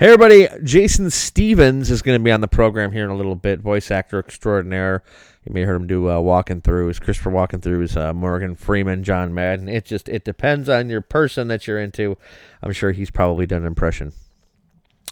[0.00, 0.48] Hey, everybody.
[0.64, 3.60] Jason Stephens is going to be on the program here in a little bit.
[3.60, 5.04] Voice actor extraordinaire.
[5.44, 6.98] You may have heard him do uh, walking throughs.
[6.98, 7.98] Christopher Walken throughs.
[7.98, 9.68] Uh, Morgan Freeman, John Madden.
[9.68, 12.16] It just it depends on your person that you're into.
[12.62, 14.14] I'm sure he's probably done an impression.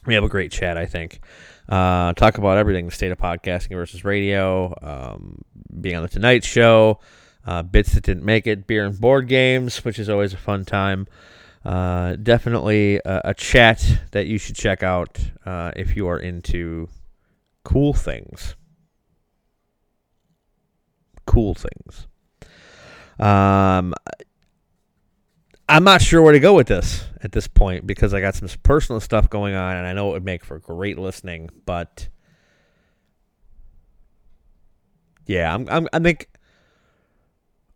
[0.07, 1.21] We have a great chat, I think.
[1.69, 5.43] Uh, talk about everything: the state of podcasting versus radio, um,
[5.79, 6.99] being on the Tonight Show,
[7.45, 10.65] uh, bits that didn't make it, beer and board games, which is always a fun
[10.65, 11.07] time.
[11.69, 16.89] Uh, definitely a, a, chat that you should check out uh, if you are into
[17.63, 18.57] cool things.
[21.27, 22.07] Cool things.
[23.19, 23.93] Um,
[25.69, 28.49] I'm not sure where to go with this at this point because I got some
[28.63, 31.51] personal stuff going on, and I know it would make for great listening.
[31.67, 32.09] But
[35.27, 36.31] yeah, I'm, I'm I think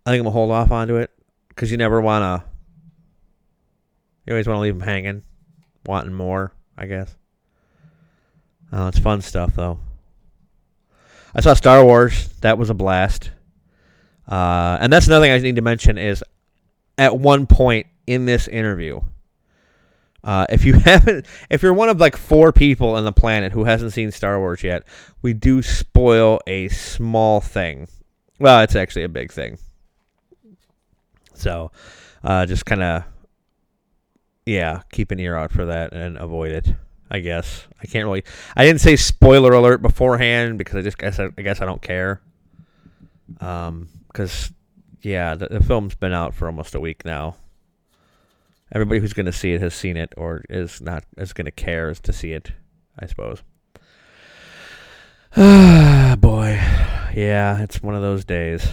[0.07, 1.11] I think I'm gonna hold off onto it
[1.51, 2.45] because you never wanna
[4.27, 5.23] you always want to leave them hanging,
[5.87, 7.15] wanting more, I guess.
[8.73, 9.81] Oh, it's fun stuff, though.
[11.35, 12.29] I saw Star Wars.
[12.41, 13.31] That was a blast.
[14.29, 16.23] Uh, and that's another thing I need to mention is
[16.99, 19.01] at one point in this interview,
[20.25, 23.65] uh, if you haven't, if you're one of like four people on the planet who
[23.65, 24.85] hasn't seen Star Wars yet,
[25.21, 27.89] we do spoil a small thing.
[28.39, 29.59] Well, it's actually a big thing.
[31.35, 31.73] So,
[32.23, 33.05] uh, just kind of
[34.47, 36.75] yeah, keep an ear out for that and avoid it.
[37.11, 38.25] I guess I can't really.
[38.57, 41.83] I didn't say spoiler alert beforehand because I just guess I, I guess I don't
[41.83, 42.23] care.
[43.41, 44.53] Um, because
[45.03, 47.37] yeah, the, the film's been out for almost a week now.
[48.73, 51.51] Everybody who's going to see it has seen it or is not is going to
[51.51, 52.53] care is to see it.
[52.99, 53.43] I suppose.
[55.37, 56.59] Ah, boy,
[57.15, 58.73] yeah, it's one of those days.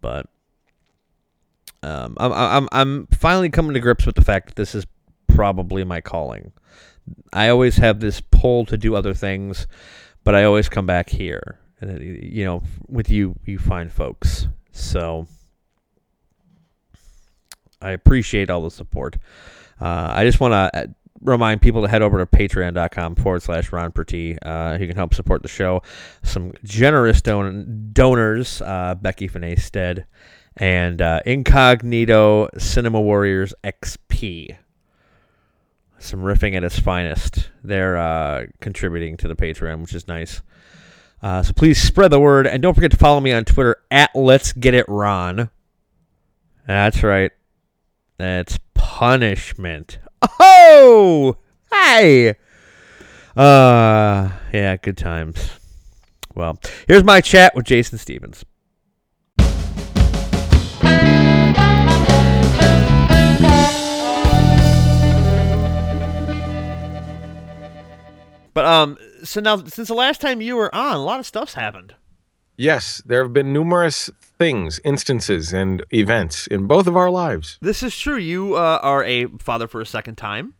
[0.00, 0.26] But
[1.82, 4.86] um, I'm, I'm, I'm finally coming to grips with the fact that this is
[5.28, 6.52] probably my calling.
[7.32, 9.66] I always have this pull to do other things,
[10.24, 11.58] but I always come back here.
[11.80, 14.46] And you know, with you, you find folks.
[14.72, 15.26] So
[17.80, 19.16] I appreciate all the support.
[19.80, 20.86] Uh, I just want to uh,
[21.22, 23.92] remind people to head over to patreon.com forward slash Ron.
[23.96, 25.82] Uh, you can help support the show.
[26.22, 30.04] Some generous don- donors, uh, Becky Finney Stead
[30.56, 34.56] and uh, Incognito Cinema Warriors XP.
[35.98, 37.50] Some riffing at its finest.
[37.62, 40.40] They're uh, contributing to the Patreon, which is nice.
[41.22, 44.10] Uh, so please spread the word, and don't forget to follow me on Twitter at
[44.14, 45.50] Let's Get It Ron.
[46.66, 47.32] That's right.
[48.16, 49.98] That's punishment.
[50.38, 51.36] Oh,
[51.72, 52.34] hey.
[53.36, 55.50] Uh, yeah, good times.
[56.34, 58.44] Well, here's my chat with Jason Stephens.
[68.52, 71.54] But um, so now since the last time you were on, a lot of stuff's
[71.54, 71.94] happened.
[72.56, 77.58] Yes, there have been numerous things, instances, and events in both of our lives.
[77.62, 78.18] This is true.
[78.18, 80.52] You uh, are a father for a second time.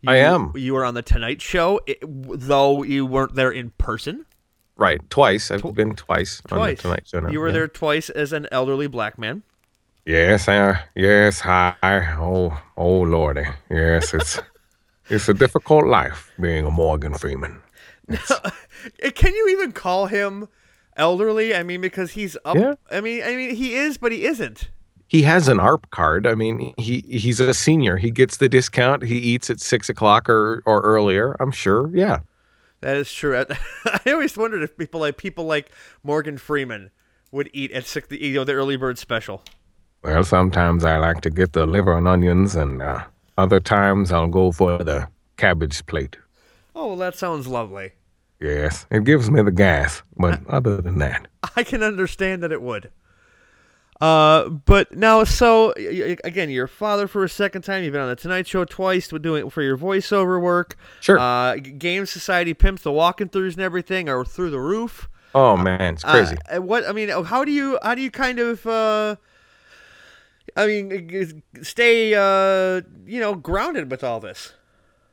[0.00, 0.52] You, I am.
[0.54, 4.26] You were on the Tonight Show, it, though you weren't there in person.
[4.76, 5.50] Right, twice.
[5.50, 7.20] I've Tw- been twice, twice on the Tonight Show.
[7.20, 7.30] Now.
[7.30, 7.54] You were yeah.
[7.54, 9.42] there twice as an elderly black man.
[10.06, 11.74] Yes, uh, yes, hi.
[12.18, 13.44] Oh, oh, lordy.
[13.70, 14.40] Yes, it's
[15.10, 17.60] it's a difficult life being a Morgan Freeman.
[19.14, 20.48] Can you even call him
[20.96, 21.54] elderly?
[21.54, 22.56] I mean, because he's up.
[22.56, 22.74] Yeah.
[22.90, 24.70] I mean, I mean, he is, but he isn't.
[25.06, 26.26] He has an AARP card.
[26.26, 27.96] I mean, he he's a senior.
[27.98, 29.02] He gets the discount.
[29.02, 31.36] He eats at six o'clock or or earlier.
[31.40, 31.90] I'm sure.
[31.94, 32.20] Yeah,
[32.80, 33.36] that is true.
[33.84, 35.70] I always wondered if people like people like
[36.02, 36.90] Morgan Freeman
[37.32, 39.42] would eat at six, you know, the early bird special.
[40.02, 42.82] Well, sometimes I like to get the liver and onions and.
[42.82, 43.04] Uh,
[43.40, 46.18] other times I'll go for the cabbage plate.
[46.74, 47.92] Oh, well, that sounds lovely.
[48.38, 51.26] Yes, it gives me the gas, but other than that,
[51.56, 52.90] I can understand that it would.
[53.98, 57.82] Uh, but now, so again, you're a father for a second time.
[57.82, 60.76] You've been on the Tonight Show twice, doing for your voiceover work.
[61.00, 61.18] Sure.
[61.18, 65.08] Uh, Game Society pimps the walking throughs and everything are through the roof.
[65.34, 66.36] Oh man, it's crazy.
[66.54, 69.16] Uh, what I mean, how do you how do you kind of uh,
[70.56, 74.52] I mean, stay, uh, you know, grounded with all this.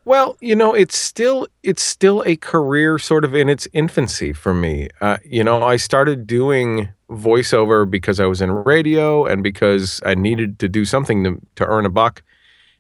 [0.08, 4.54] Well, you know, it's still it's still a career sort of in its infancy for
[4.54, 4.88] me.
[5.02, 10.16] Uh, you know, I started doing voiceover because I was in radio and because I
[10.16, 12.24] needed to do something to, to earn a buck.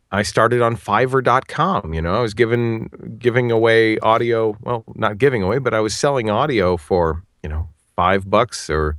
[0.10, 1.94] I started on Fiverr.com.
[1.94, 2.89] You know, I was giving
[3.19, 4.57] giving away audio.
[4.62, 7.68] Well, not giving away, but I was selling audio for you know
[7.98, 8.95] five bucks or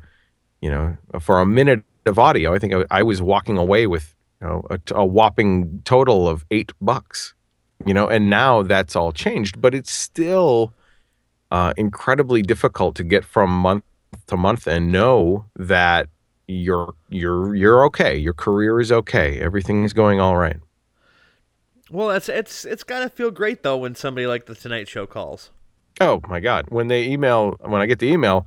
[0.61, 2.55] you know for a minute of audio.
[2.55, 6.45] I think I, I was walking away with you know a, a, whopping total of
[6.51, 7.35] eight bucks.
[7.87, 10.73] you know, and now that's all changed, but it's still
[11.51, 13.85] uh, incredibly difficult to get from month
[14.27, 16.09] to month and know that
[16.47, 18.17] you're you're you're okay.
[18.17, 19.39] Your career is okay.
[19.39, 20.59] Everything is going all right.
[21.91, 25.51] Well, it's it's it's gotta feel great though when somebody like the Tonight Show calls.
[26.01, 26.67] Oh my God!
[26.69, 28.47] When they email, when I get the email,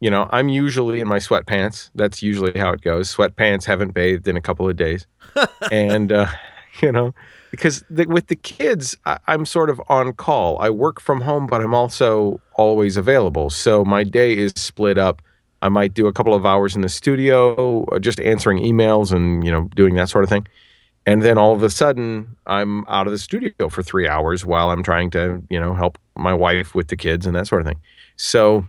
[0.00, 1.90] you know, I'm usually in my sweatpants.
[1.94, 3.14] That's usually how it goes.
[3.14, 5.06] Sweatpants haven't bathed in a couple of days,
[5.72, 6.26] and uh,
[6.82, 7.14] you know,
[7.50, 10.58] because the, with the kids, I, I'm sort of on call.
[10.58, 13.50] I work from home, but I'm also always available.
[13.50, 15.22] So my day is split up.
[15.60, 19.44] I might do a couple of hours in the studio, uh, just answering emails and
[19.44, 20.46] you know doing that sort of thing
[21.08, 24.70] and then all of a sudden i'm out of the studio for three hours while
[24.70, 27.66] i'm trying to you know help my wife with the kids and that sort of
[27.66, 27.80] thing
[28.16, 28.66] so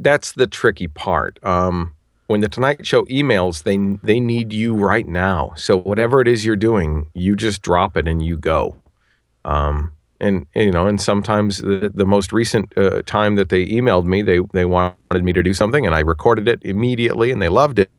[0.00, 1.94] that's the tricky part um,
[2.26, 3.76] when the tonight show emails they
[4.06, 8.08] they need you right now so whatever it is you're doing you just drop it
[8.08, 8.76] and you go
[9.44, 14.04] um, and, you know and sometimes the, the most recent uh, time that they emailed
[14.04, 17.48] me they they wanted me to do something and i recorded it immediately and they
[17.48, 17.90] loved it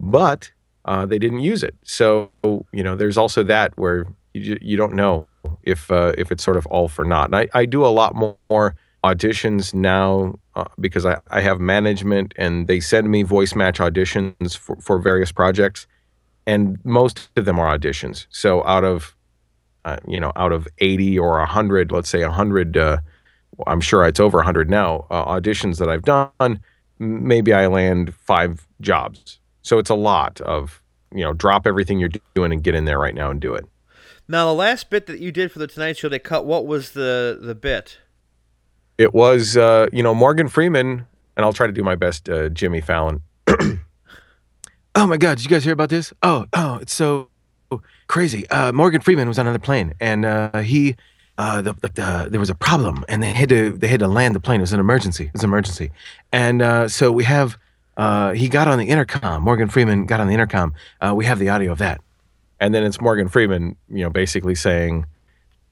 [0.00, 0.50] but
[0.86, 1.74] uh, they didn't use it.
[1.82, 5.26] So you know, there's also that where you, you don't know
[5.62, 7.26] if uh, if it's sort of all for naught.
[7.26, 12.34] And I, I do a lot more auditions now uh, because I, I have management
[12.36, 15.86] and they send me voice match auditions for, for various projects,
[16.46, 18.26] and most of them are auditions.
[18.30, 19.14] So out of
[19.84, 22.98] uh, you know out of 80 or 100 let's say 100 uh,
[23.68, 26.58] i'm sure it's over 100 now uh, auditions that i've done
[26.98, 30.80] maybe i land five jobs so it's a lot of,
[31.12, 33.66] you know, drop everything you're doing and get in there right now and do it.
[34.28, 36.46] Now, the last bit that you did for the Tonight Show, they cut.
[36.46, 37.98] What was the the bit?
[38.98, 41.06] It was, uh, you know, Morgan Freeman,
[41.36, 43.22] and I'll try to do my best, uh, Jimmy Fallon.
[43.46, 45.36] oh my God!
[45.36, 46.12] Did you guys hear about this?
[46.22, 47.28] Oh, oh, it's so
[48.06, 48.48] crazy.
[48.48, 50.96] Uh, Morgan Freeman was on another plane, and uh, he,
[51.36, 54.08] uh, the, the, the, there was a problem, and they had to they had to
[54.08, 54.60] land the plane.
[54.60, 55.26] It was an emergency.
[55.26, 55.90] It was an emergency,
[56.32, 57.58] and uh, so we have
[57.96, 59.42] uh, he got on the intercom.
[59.42, 60.74] Morgan Freeman got on the intercom.
[61.00, 62.00] Uh, we have the audio of that.
[62.60, 65.06] And then it's Morgan Freeman, you know, basically saying,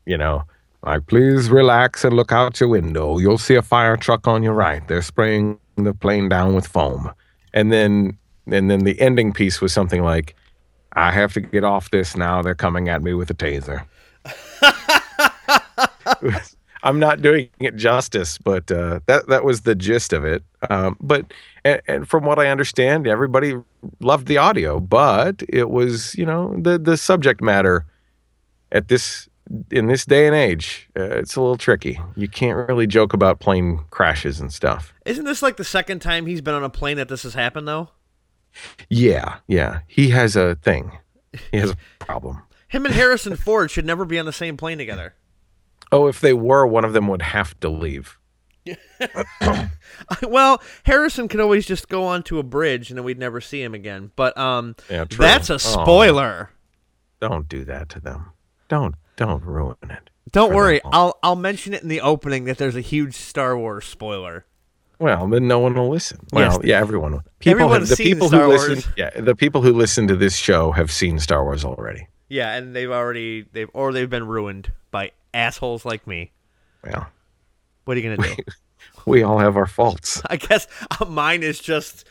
[0.07, 0.45] you know,
[0.85, 3.19] like, please relax and look out your window.
[3.19, 4.87] You'll see a fire truck on your right.
[4.87, 7.11] They're spraying the plane down with foam.
[7.55, 10.37] And then, and then the ending piece was something like,
[10.93, 12.43] I have to get off this now.
[12.43, 13.87] They're coming at me with a taser.
[16.85, 20.43] I'm not doing it justice, but uh, that that was the gist of it.
[20.69, 21.33] Um, but
[21.65, 23.55] and, and, from what I understand, everybody
[24.01, 27.87] loved the audio, but it was you know the the subject matter
[28.71, 29.29] at this
[29.71, 31.99] in this day and age, uh, it's a little tricky.
[32.17, 34.93] You can't really joke about plane crashes and stuff.
[35.05, 37.69] Isn't this like the second time he's been on a plane that this has happened
[37.69, 37.91] though?
[38.89, 39.81] Yeah, yeah.
[39.87, 40.99] He has a thing.
[41.51, 42.43] He has a problem.
[42.69, 45.15] Him and Harrison Ford should never be on the same plane together.
[45.93, 48.19] Oh, if they were, one of them would have to leave.
[50.23, 53.75] well, Harrison could always just go onto a bridge and then we'd never see him
[53.75, 54.11] again.
[54.17, 56.51] But um, yeah, that's a spoiler.
[57.21, 58.33] Oh, don't do that to them.
[58.69, 60.11] Don't don't ruin it.
[60.33, 60.81] Don't worry.
[60.85, 64.47] I'll I'll mention it in the opening that there's a huge Star Wars spoiler.
[64.99, 66.21] Well, then no one will listen.
[66.33, 66.61] Well, yes.
[66.65, 67.13] yeah, everyone.
[67.13, 67.25] Will.
[67.39, 68.69] People have, the people Star who Wars.
[68.69, 68.93] listen.
[68.97, 72.09] Yeah, the people who listen to this show have seen Star Wars already.
[72.29, 76.33] Yeah, and they've already they've or they've been ruined by assholes like me.
[76.85, 77.09] Well,
[77.85, 78.43] what are you gonna do?
[79.05, 80.23] We, we all have our faults.
[80.31, 80.67] I guess
[80.99, 82.07] uh, mine is just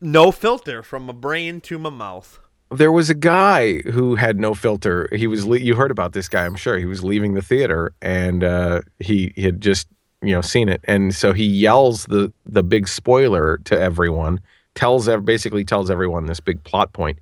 [0.00, 2.40] no filter from my brain to my mouth.
[2.70, 5.08] There was a guy who had no filter.
[5.12, 6.78] He was le- you heard about this guy, I'm sure.
[6.78, 9.86] He was leaving the theater and uh, he, he had just
[10.24, 14.40] you know seen it, and so he yells the the big spoiler to everyone.
[14.74, 17.18] Tells basically tells everyone this big plot point,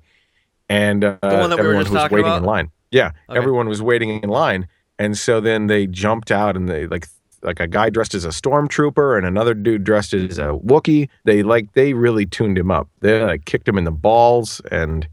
[0.69, 2.37] and uh, everyone we who's waiting about?
[2.39, 2.71] in line.
[2.91, 3.37] Yeah, okay.
[3.37, 7.07] everyone was waiting in line, and so then they jumped out and they like
[7.43, 11.09] like a guy dressed as a stormtrooper and another dude dressed as a Wookiee.
[11.25, 12.89] They like they really tuned him up.
[13.01, 15.07] They like kicked him in the balls and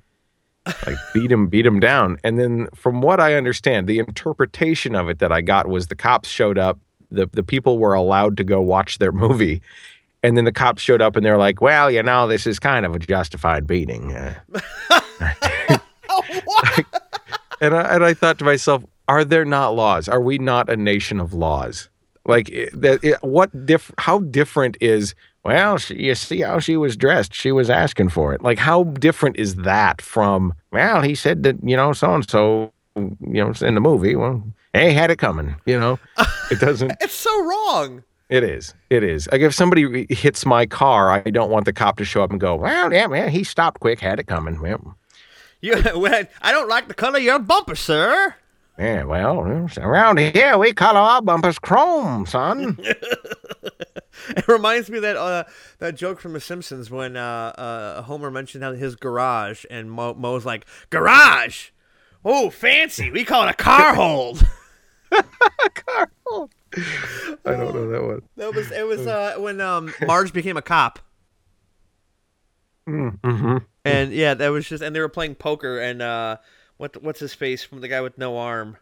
[0.66, 2.18] like beat him beat him down.
[2.22, 5.96] And then from what I understand, the interpretation of it that I got was the
[5.96, 6.78] cops showed up.
[7.10, 9.62] The the people were allowed to go watch their movie.
[10.22, 12.84] And then the cops showed up and they're like, "Well, you know, this is kind
[12.84, 14.34] of a justified beating." Uh,
[16.08, 16.84] oh, what?
[17.60, 20.08] and I, and I thought to myself, are there not laws?
[20.08, 21.88] Are we not a nation of laws?
[22.26, 23.90] Like that, what diff?
[23.98, 25.14] How different is?
[25.44, 27.34] Well, she, you see how she was dressed.
[27.34, 28.42] She was asking for it.
[28.42, 30.54] Like, how different is that from?
[30.70, 34.16] Well, he said that you know so and so, you know, in the movie.
[34.16, 34.42] Well,
[34.74, 35.56] hey, had it coming.
[35.64, 35.98] You know,
[36.50, 36.92] it doesn't.
[37.00, 38.02] it's so wrong.
[38.28, 38.74] It is.
[38.90, 39.28] It is.
[39.32, 42.40] Like if somebody hits my car, I don't want the cop to show up and
[42.40, 44.96] go, "Well, yeah, man, he stopped quick, had it coming." Well,
[45.60, 48.34] you, well, I don't like the color of your bumper, sir.
[48.78, 52.78] Yeah, well, around here we color our bumpers chrome, son.
[54.36, 55.44] it reminds me of that uh,
[55.78, 60.14] that joke from The Simpsons when uh, uh, Homer mentioned how his garage, and Mo-
[60.14, 61.70] Moe's like, "Garage?
[62.24, 63.10] Oh, fancy!
[63.10, 64.46] We call it a car hold."
[65.10, 66.50] car hold.
[66.74, 68.22] I don't know that one.
[68.36, 68.86] That was it.
[68.86, 70.98] Was uh, when um, Marge became a cop.
[72.88, 73.58] Mm-hmm.
[73.84, 76.36] And yeah, that was just, and they were playing poker, and uh,
[76.76, 78.76] what what's his face from the guy with no arm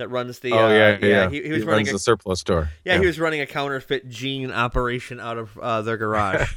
[0.00, 0.52] that runs the.
[0.52, 1.30] Oh uh, yeah, yeah.
[1.30, 2.70] He, he was he running runs a, the surplus store.
[2.84, 6.56] yeah, he was running a counterfeit jean operation out of uh, their garage.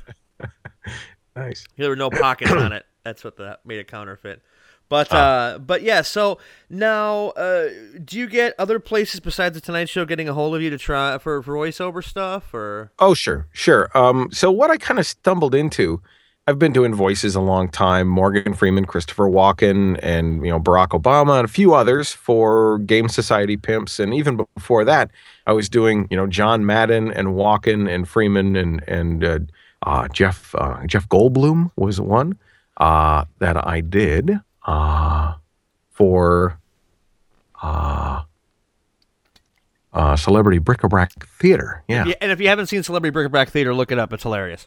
[1.35, 1.65] nice.
[1.77, 2.85] there were no pockets on it.
[3.03, 4.41] That's what that made a counterfeit.
[4.89, 6.01] But uh, but yeah.
[6.01, 7.69] So now, uh,
[8.03, 10.77] do you get other places besides the Tonight Show getting a hold of you to
[10.77, 13.89] try for, for voiceover stuff, or Oh, sure, sure.
[13.97, 16.01] Um, so what I kind of stumbled into,
[16.45, 18.09] I've been doing voices a long time.
[18.09, 23.07] Morgan Freeman, Christopher Walken, and you know Barack Obama, and a few others for Game
[23.07, 23.97] Society pimps.
[23.97, 25.09] And even before that,
[25.47, 29.39] I was doing you know John Madden and Walken and Freeman and and uh,
[29.83, 32.37] uh, Jeff uh, Jeff Goldblum was one
[32.75, 35.35] uh, that I did uh,
[35.91, 36.59] for
[37.61, 38.23] uh,
[40.17, 41.83] Celebrity Bric-a-Brac Theater.
[41.87, 42.05] Yeah.
[42.05, 44.11] Yeah, and if you haven't seen Celebrity Bric-a-Brac Theater, look it up.
[44.11, 44.65] It's hilarious.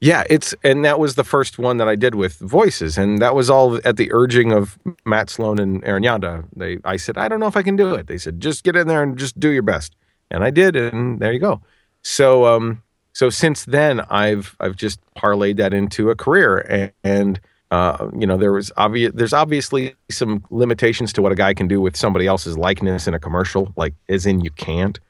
[0.00, 3.34] Yeah, it's and that was the first one that I did with voices, and that
[3.34, 6.44] was all at the urging of Matt Sloan and Aaron Yanda.
[6.54, 8.06] They, I said, I don't know if I can do it.
[8.06, 9.96] They said, just get in there and just do your best,
[10.30, 11.62] and I did, and there you go.
[12.02, 17.40] So, um, so since then, I've I've just parlayed that into a career, and, and
[17.72, 21.66] uh, you know, there was obvious there's obviously some limitations to what a guy can
[21.66, 25.00] do with somebody else's likeness in a commercial, like as in you can't.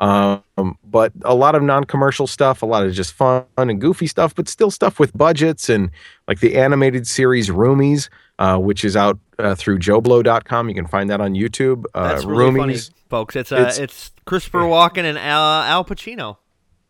[0.00, 0.42] Um,
[0.84, 4.48] but a lot of non-commercial stuff, a lot of just fun and goofy stuff, but
[4.48, 5.90] still stuff with budgets and
[6.28, 10.68] like the animated series Roomies, uh, which is out uh, through joblo.com.
[10.68, 11.84] You can find that on YouTube.
[11.94, 12.58] Uh, That's really Roomies.
[12.90, 13.36] funny, folks.
[13.36, 16.36] It's uh, it's, It's- Christopher Walken and Al, Al Pacino.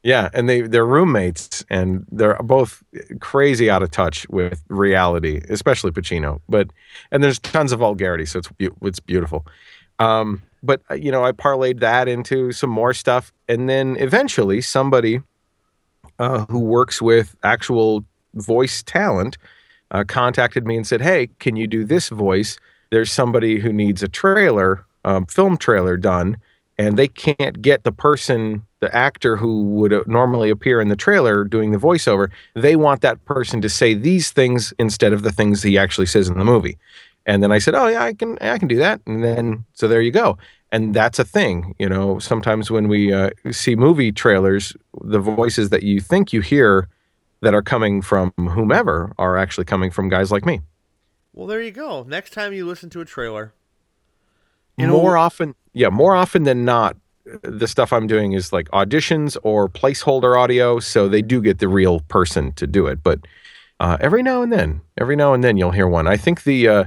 [0.03, 2.83] Yeah, and they they're roommates, and they're both
[3.21, 6.41] crazy out of touch with reality, especially Pacino.
[6.49, 6.71] But
[7.11, 8.49] and there's tons of vulgarity, so it's
[8.83, 9.45] it's beautiful.
[9.99, 14.61] Um, but uh, you know, I parlayed that into some more stuff, and then eventually
[14.61, 15.21] somebody
[16.19, 18.05] uh, who works with actual
[18.35, 19.39] voice talent
[19.91, 22.59] uh, contacted me and said, "Hey, can you do this voice?
[22.91, 26.37] There's somebody who needs a trailer, um, film trailer done."
[26.79, 30.97] and they can't get the person, the actor who would uh, normally appear in the
[30.97, 32.31] trailer doing the voiceover.
[32.55, 36.29] They want that person to say these things instead of the things he actually says
[36.29, 36.79] in the movie.
[37.25, 39.89] And then I said, "Oh yeah, I can, I can do that." And then so
[39.89, 40.39] there you go.
[40.73, 42.19] And that's a thing, you know.
[42.19, 46.89] Sometimes when we uh, see movie trailers, the voices that you think you hear
[47.41, 50.61] that are coming from whomever are actually coming from guys like me.
[51.33, 52.03] Well, there you go.
[52.09, 53.53] Next time you listen to a trailer,
[54.77, 56.97] You know- more often, yeah, more often than not,
[57.43, 61.69] the stuff I'm doing is like auditions or placeholder audio, so they do get the
[61.69, 63.03] real person to do it.
[63.03, 63.21] But
[63.81, 66.07] uh, every now and then, every now and then, you'll hear one.
[66.07, 66.85] I think the uh,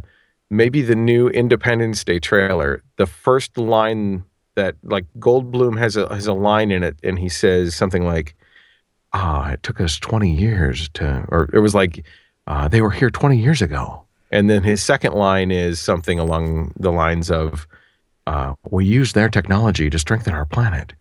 [0.50, 4.24] maybe the new Independence Day trailer, the first line
[4.56, 8.36] that like Goldblum has a has a line in it, and he says something like,
[9.14, 12.06] "Ah, it took us 20 years to," or it was like,
[12.48, 16.74] uh, "They were here 20 years ago." And then his second line is something along
[16.78, 17.68] the lines of,
[18.28, 20.94] uh, "We use their technology to strengthen our planet."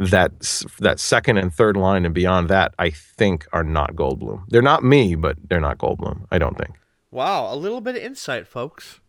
[0.00, 0.32] That
[0.80, 4.42] that second and third line and beyond that, I think, are not Goldblum.
[4.48, 6.26] They're not me, but they're not Goldblum.
[6.32, 6.74] I don't think.
[7.14, 9.00] Wow, a little bit of insight, folks.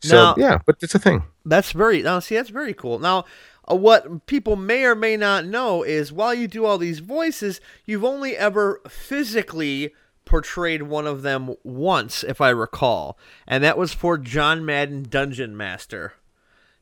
[0.00, 1.22] So Now- yeah, but it's a thing.
[1.44, 2.18] That's very now.
[2.18, 2.98] See, that's very cool.
[2.98, 3.24] Now,
[3.70, 7.60] uh, what people may or may not know is while you do all these voices,
[7.84, 13.16] you've only ever physically portrayed one of them once, if I recall,
[13.46, 16.14] and that was for John Madden Dungeon Master.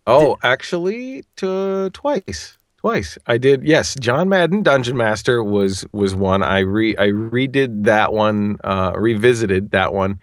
[0.06, 2.58] Oh, actually, to twice.
[2.78, 3.16] Twice.
[3.26, 3.64] I did.
[3.64, 6.42] Yes, John Madden Dungeon Master was was one.
[6.42, 10.20] I re I redid that one, uh revisited that one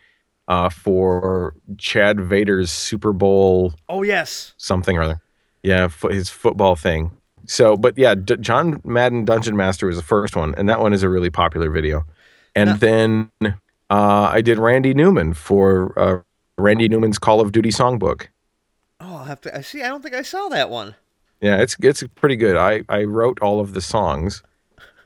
[0.52, 5.22] uh for Chad Vader's Super Bowl Oh yes, something or other.
[5.64, 7.12] Yeah, fo- his football thing.
[7.48, 10.94] So, but yeah, D- John Madden Dungeon Master was the first one, and that one
[10.94, 12.04] is a really popular video.
[12.56, 13.32] And Now- then
[13.90, 16.20] uh, I did Randy Newman for uh,
[16.58, 18.28] Randy Newman's Call of Duty songbook.
[19.00, 19.56] Oh, I'll have to.
[19.58, 19.82] I see.
[19.84, 20.96] I don't think I saw that one.
[21.42, 22.56] Yeah, it's it's pretty good.
[22.58, 24.44] I, I wrote all of the songs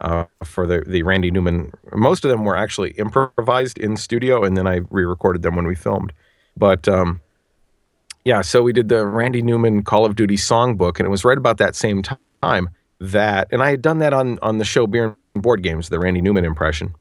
[0.01, 1.71] uh, for the the Randy Newman.
[1.93, 5.75] Most of them were actually improvised in studio, and then I re-recorded them when we
[5.75, 6.13] filmed.
[6.57, 7.21] But um,
[8.23, 11.37] yeah, so we did the Randy Newman Call of Duty songbook, and it was right
[11.37, 15.15] about that same time that, and I had done that on on the show Beer
[15.33, 16.95] and Board Games, the Randy Newman impression,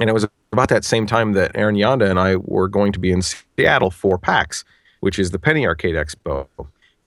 [0.00, 2.98] and it was about that same time that Aaron Yanda and I were going to
[2.98, 4.64] be in Seattle for PAX,
[5.00, 6.46] which is the Penny Arcade Expo.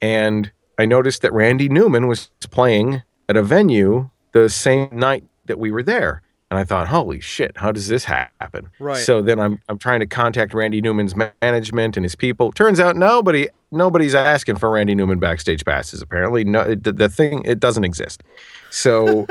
[0.01, 5.57] and I noticed that Randy Newman was playing at a venue the same night that
[5.57, 6.21] we were there.
[6.51, 8.69] And I thought, holy shit, how does this happen?
[8.79, 8.97] Right.
[8.97, 12.51] So then I'm I'm trying to contact Randy Newman's management and his people.
[12.51, 16.01] Turns out nobody nobody's asking for Randy Newman backstage passes.
[16.01, 18.21] Apparently, no, the, the thing it doesn't exist.
[18.69, 19.25] So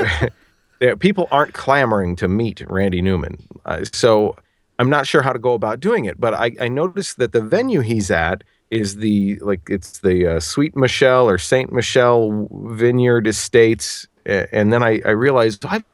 [0.98, 3.46] people aren't clamoring to meet Randy Newman.
[3.64, 4.36] Uh, so
[4.78, 6.18] I'm not sure how to go about doing it.
[6.18, 10.40] But I, I noticed that the venue he's at is the like it's the uh,
[10.40, 14.08] Sweet Michelle or Saint Michelle Vineyard Estates.
[14.26, 15.84] And then I, I realized I've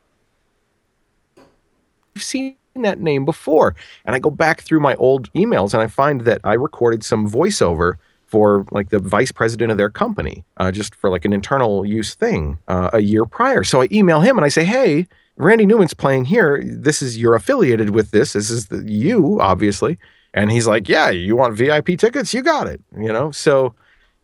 [2.17, 3.75] seen that name before.
[4.05, 7.29] And I go back through my old emails and I find that I recorded some
[7.29, 7.95] voiceover
[8.27, 12.15] for like the vice president of their company, uh, just for like an internal use
[12.15, 13.65] thing uh, a year prior.
[13.65, 16.63] So I email him and I say, hey, Randy Newman's playing here.
[16.65, 18.35] This is you're affiliated with this.
[18.35, 19.99] This is the, you, obviously.
[20.33, 22.33] And he's like, yeah, you want VIP tickets?
[22.33, 22.81] You got it.
[22.97, 23.75] You know, so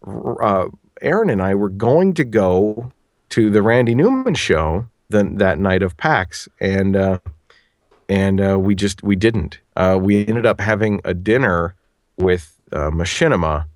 [0.06, 0.66] uh,
[1.02, 2.92] Aaron and I were going to go
[3.30, 7.18] to the Randy Newman show then that night of PAX, and uh,
[8.08, 9.60] and uh, we just we didn't.
[9.76, 11.74] Uh, we ended up having a dinner
[12.18, 13.66] with uh, Machinima,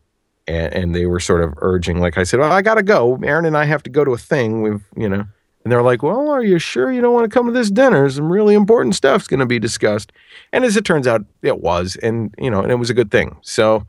[0.47, 3.19] and, and they were sort of urging, like I said, well, I gotta go.
[3.23, 4.63] Aaron and I have to go to a thing.
[4.63, 5.25] We've you know,
[5.65, 8.09] and they're like, well, are you sure you don't want to come to this dinner?
[8.09, 10.11] Some really important stuff's going to be discussed.
[10.53, 13.11] And as it turns out, it was, and you know, and it was a good
[13.11, 13.37] thing.
[13.43, 13.87] So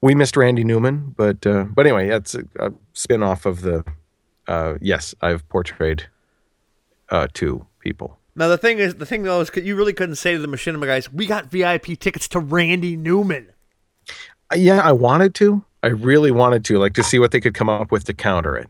[0.00, 3.84] we missed Randy Newman, but uh, but anyway, that's a, a spin off of the.
[4.50, 6.06] Uh, yes, I've portrayed
[7.10, 8.18] uh, two people.
[8.34, 10.86] Now the thing is, the thing though is, you really couldn't say to the Machinima
[10.86, 13.52] guys, "We got VIP tickets to Randy Newman."
[14.52, 15.64] Uh, yeah, I wanted to.
[15.82, 18.56] I really wanted to, like, to see what they could come up with to counter
[18.56, 18.68] it.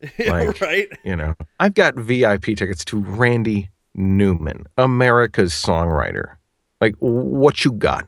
[0.26, 0.88] Like, right?
[1.04, 6.36] You know, I've got VIP tickets to Randy Newman, America's songwriter.
[6.80, 8.06] Like, what you got?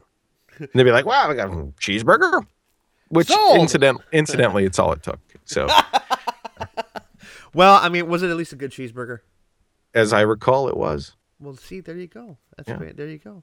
[0.58, 2.46] And they'd be like, "Wow, I got a cheeseburger,"
[3.08, 3.58] which Sold.
[3.58, 5.18] incident, incidentally, it's all it took.
[5.44, 5.66] So,
[7.54, 9.18] well, I mean, was it at least a good cheeseburger?
[9.94, 11.14] as I recall, it was.
[11.38, 12.38] Well, see, there you go.
[12.56, 12.76] That's Yeah.
[12.76, 12.96] great.
[12.96, 13.42] There you go.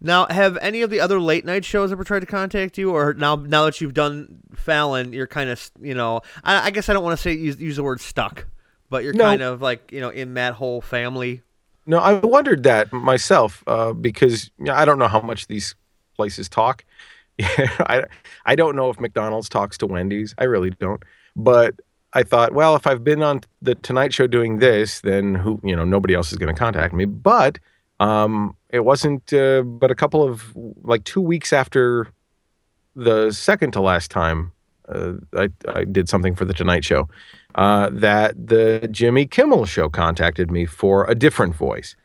[0.00, 3.12] Now, have any of the other late night shows ever tried to contact you, or
[3.12, 6.94] now now that you've done Fallon, you're kind of you know, I, I guess I
[6.94, 8.46] don't want to say use, use the word stuck,
[8.88, 9.24] but you're No.
[9.24, 11.42] kind of like you know in that whole family.
[11.86, 15.74] No, I wondered that myself uh, because you know, I don't know how much these
[16.16, 16.84] places talk.
[17.40, 18.04] I
[18.46, 20.34] I don't know if McDonald's talks to Wendy's.
[20.38, 21.02] I really don't.
[21.36, 21.74] But
[22.14, 25.74] I thought, well, if I've been on the Tonight Show doing this, then who you
[25.74, 27.04] know nobody else is going to contact me.
[27.04, 27.58] But
[28.00, 32.08] um, it wasn't uh, but a couple of like two weeks after
[32.96, 34.52] the second to last time
[34.88, 37.08] uh, I, I did something for the Tonight Show
[37.54, 41.96] uh, that the Jimmy Kimmel Show contacted me for a different voice,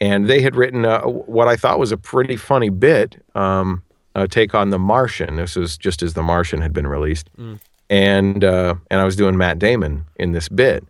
[0.00, 3.82] and they had written what I thought was a pretty funny bit, um,
[4.14, 5.36] a take on The Martian.
[5.36, 7.28] This was just as The Martian had been released,
[7.90, 10.84] and uh, and I was doing Matt Damon in this bit,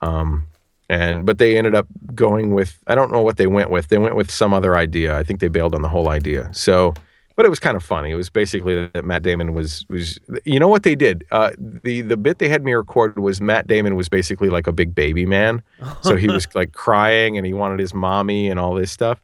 [0.00, 0.46] um,
[0.88, 3.88] and but they ended up going with I don't know what they went with.
[3.88, 5.16] They went with some other idea.
[5.16, 6.50] I think they bailed on the whole idea.
[6.52, 6.94] So
[7.36, 8.10] but it was kind of funny.
[8.10, 11.24] It was basically that Matt Damon was was you know what they did.
[11.30, 14.72] Uh, the the bit they had me record was Matt Damon was basically like a
[14.72, 15.62] big baby man,
[16.02, 19.20] so he was like crying and he wanted his mommy and all this stuff.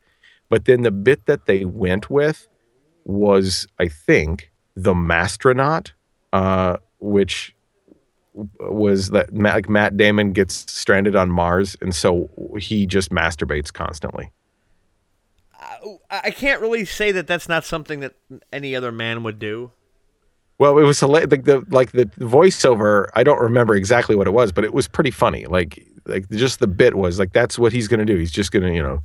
[0.49, 2.49] But then the bit that they went with
[3.05, 5.93] was I think the Mastronaut,
[6.33, 7.55] uh, which
[8.61, 13.73] was that Matt, like Matt Damon gets stranded on Mars and so he just masturbates
[13.73, 14.31] constantly.
[16.11, 18.15] I, I can't really say that that's not something that
[18.53, 19.73] any other man would do.
[20.59, 23.09] Well, it was like the like the voiceover.
[23.15, 25.47] I don't remember exactly what it was, but it was pretty funny.
[25.47, 28.17] Like like just the bit was like that's what he's gonna do.
[28.17, 29.03] He's just gonna you know,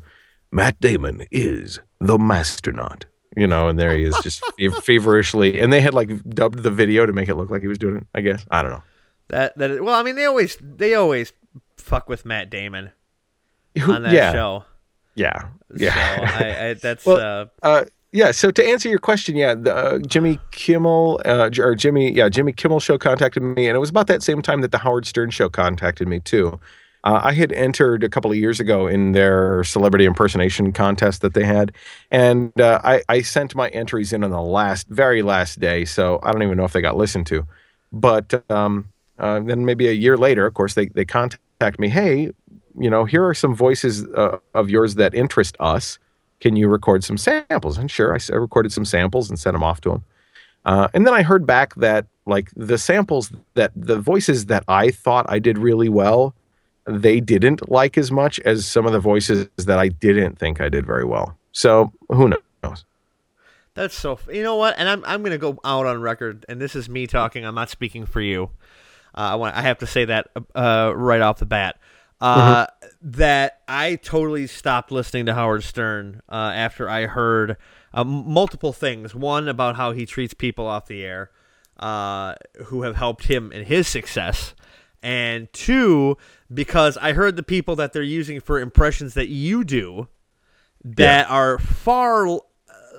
[0.52, 3.06] Matt Damon is the Masternaut.
[3.36, 5.60] You know, and there he is, just fe- feverishly.
[5.60, 7.98] And they had like dubbed the video to make it look like he was doing
[7.98, 8.08] it.
[8.14, 8.84] I guess I don't know.
[9.30, 11.34] That that well, I mean they always they always
[11.78, 12.92] fuck with Matt Damon
[13.82, 14.66] on that yeah, show.
[15.16, 16.38] yeah, So yeah.
[16.40, 18.32] I, I, that's Well, uh, Uh, yeah.
[18.32, 22.54] So to answer your question, yeah, the, uh, Jimmy Kimmel uh, or Jimmy, yeah, Jimmy
[22.54, 25.32] Kimmel show contacted me, and it was about that same time that the Howard Stern
[25.32, 26.60] show contacted me too.
[27.04, 31.34] Uh, I had entered a couple of years ago in their celebrity impersonation contest that
[31.34, 31.74] they had,
[32.12, 35.84] and uh, I, I sent my entries in on the last, very last day.
[35.86, 37.46] So I don't even know if they got listened to.
[37.92, 38.90] But um,
[39.20, 41.90] uh, then maybe a year later, of course, they they contact me.
[41.90, 42.32] Hey,
[42.80, 46.00] you know, here are some voices uh, of yours that interest us
[46.44, 47.78] can you record some samples?
[47.78, 50.04] And sure, I recorded some samples and sent them off to them.
[50.66, 54.92] Uh, and then I heard back that like the samples that the voices that I
[54.92, 56.36] thought I did really well,
[56.86, 60.70] they didn't like as much as some of the voices that I didn't think I
[60.70, 61.38] did very well.
[61.52, 62.30] So who
[62.64, 62.86] knows?
[63.76, 64.20] That's so.
[64.32, 64.76] You know what?
[64.78, 67.46] And I'm I'm gonna go out on record, and this is me talking.
[67.46, 68.52] I'm not speaking for you.
[69.16, 69.56] Uh, I want.
[69.56, 71.80] I have to say that uh, right off the bat.
[72.22, 72.68] Uh,
[73.02, 77.58] That I totally stopped listening to Howard Stern uh, after I heard
[77.94, 79.14] uh, multiple things.
[79.14, 81.32] One about how he treats people off the air
[81.80, 84.54] uh, who have helped him in his success,
[85.04, 86.18] and two
[86.52, 90.08] because I heard the people that they're using for impressions that you do
[90.84, 92.40] that are far uh,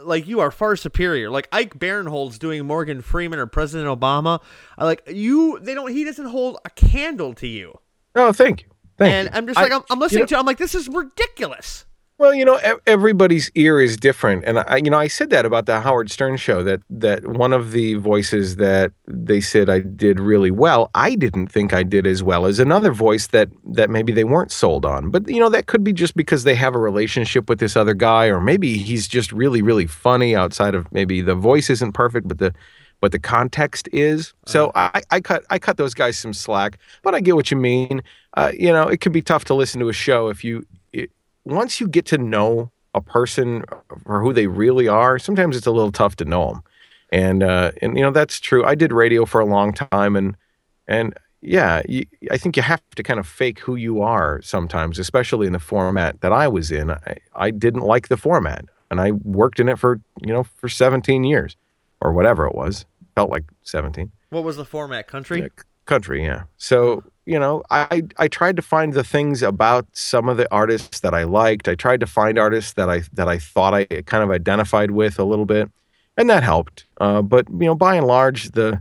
[0.05, 1.31] like you are far superior.
[1.31, 4.40] Like Ike Barinholtz doing Morgan Freeman or President Obama.
[4.79, 5.59] I like you.
[5.61, 5.90] They don't.
[5.90, 7.79] He doesn't hold a candle to you.
[8.14, 8.69] Oh, thank you.
[8.99, 9.31] Thank and you.
[9.35, 10.38] I'm just I- like I'm, I'm listening you know- to.
[10.38, 11.87] I'm like this is ridiculous.
[12.16, 15.66] Well, you know, everybody's ear is different, and I, you know, I said that about
[15.66, 16.62] the Howard Stern show.
[16.62, 21.48] That that one of the voices that they said I did really well, I didn't
[21.48, 25.11] think I did as well as another voice that that maybe they weren't sold on.
[25.11, 27.94] But you know, that could be just because they have a relationship with this other
[27.94, 30.37] guy, or maybe he's just really, really funny.
[30.37, 32.55] Outside of maybe the voice isn't perfect, but the
[33.00, 34.35] but the context is.
[34.46, 37.57] So I, I cut I cut those guys some slack, but I get what you
[37.57, 38.05] mean.
[38.35, 40.64] Uh, you know, it can be tough to listen to a show if you
[41.44, 43.64] once you get to know a person
[44.04, 45.18] for who they really are.
[45.18, 46.62] Sometimes it's a little tough to know them,
[47.11, 48.64] and uh, and you know that's true.
[48.64, 50.37] I did radio for a long time, and
[50.87, 54.98] and yeah, you, I think you have to kind of fake who you are sometimes,
[54.98, 56.90] especially in the format that I was in.
[56.92, 60.68] I, I didn't like the format, and I worked in it for you know for
[60.68, 61.57] 17 years
[62.00, 62.87] or whatever it was.
[63.16, 65.07] Felt like 17 What was the format?
[65.07, 65.40] Country.
[65.42, 65.48] yeah,
[65.85, 70.37] country yeah so you know i i tried to find the things about some of
[70.37, 71.69] the artists that i liked.
[71.69, 75.19] I tried to find artists that i that i thought i kind of identified with
[75.19, 75.71] a little bit
[76.17, 76.87] and that helped.
[77.01, 78.81] Uh, but you know by and large the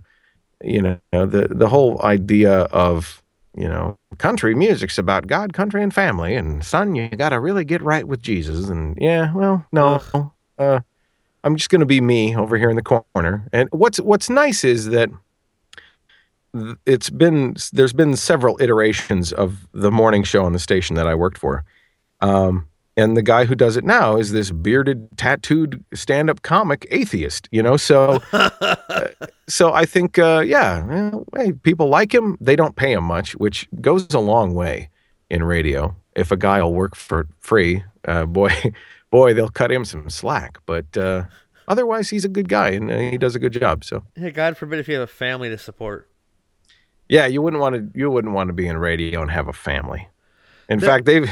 [0.63, 3.21] you know the the whole idea of
[3.55, 7.65] you know country music's about god country and family and son you got to really
[7.65, 10.01] get right with jesus and yeah well no
[10.57, 10.79] uh,
[11.43, 13.47] i'm just going to be me over here in the corner.
[13.51, 15.19] And what's what's nice is that th-
[16.85, 21.15] it's been there's been several iterations of the morning show on the station that I
[21.15, 21.63] worked for.
[22.21, 27.49] Um, and the guy who does it now is this bearded, tattooed stand-up comic atheist,
[27.51, 27.75] you know.
[27.75, 29.07] So, uh,
[29.47, 32.37] so I think, uh, yeah, well, hey, people like him.
[32.39, 34.89] They don't pay him much, which goes a long way
[35.29, 35.95] in radio.
[36.15, 38.53] If a guy will work for free, uh, boy,
[39.11, 40.59] boy, they'll cut him some slack.
[40.67, 41.23] But uh,
[41.67, 43.83] otherwise, he's a good guy and uh, he does a good job.
[43.83, 44.03] So.
[44.15, 46.09] Yeah, God forbid if you have a family to support.
[47.13, 47.99] Yeah, you wouldn't want to.
[47.99, 50.07] You wouldn't want to be in radio and have a family.
[50.67, 51.29] In The- fact, they've.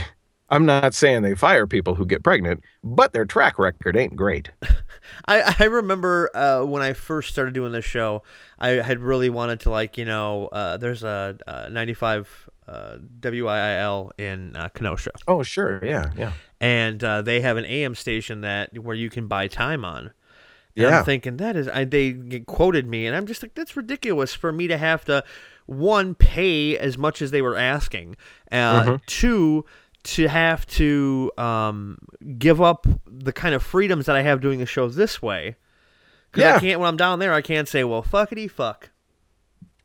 [0.47, 4.51] I'm not saying they fire people who get pregnant, but their track record ain't great.
[5.27, 8.21] I, I remember uh, when I first started doing this show,
[8.59, 14.11] I had really wanted to like you know uh, there's a, uh 95 uh, WIIL
[14.19, 18.77] in uh, Kenosha, Oh, sure, yeah, yeah, and uh, they have an AM station that
[18.77, 20.11] where you can buy time on.
[20.75, 20.99] And Yeah.
[20.99, 22.13] I'm thinking that is I, they
[22.45, 25.23] quoted me, and I'm just like that's ridiculous for me to have to
[25.71, 28.15] one pay as much as they were asking,
[28.51, 28.95] uh, Mm-hmm.
[29.07, 29.65] two
[30.03, 31.97] to have to um,
[32.37, 35.55] give up the kind of freedoms that I have doing the show this way.
[36.31, 38.89] Because I can't when I'm down there, I can't say, "Well, fuckity fuck."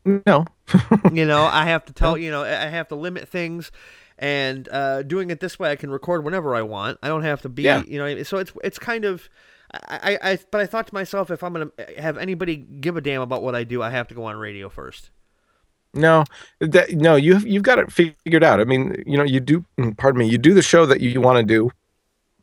[0.04, 0.44] No,
[1.12, 3.72] you know, I have to tell you know I have to limit things,
[4.18, 6.98] and uh, doing it this way, I can record whenever I want.
[7.02, 7.82] I don't have to be, Yeah.
[7.86, 8.22] you know.
[8.22, 9.28] So it's it's kind of.
[9.72, 13.00] I, I, I but I thought to myself, if I'm gonna have anybody give a
[13.00, 15.10] damn about what I do, I have to go on radio first.
[15.96, 16.24] No,
[16.60, 17.16] that no.
[17.16, 18.60] You you've got it figured out.
[18.60, 19.64] I mean, you know, you do.
[19.78, 20.28] mm, Pardon me.
[20.28, 21.70] You do the show that you want to do.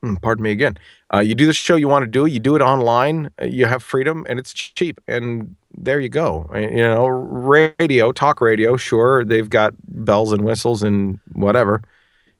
[0.03, 0.77] mm, Pardon me again.
[1.13, 2.25] Uh, you do the show you want to do.
[2.25, 3.29] You do it online.
[3.41, 4.99] uh, You have freedom, and it's cheap.
[5.07, 6.49] And there you go.
[6.53, 8.77] Uh, You know, radio, talk radio.
[8.77, 11.81] Sure, they've got bells and whistles and whatever,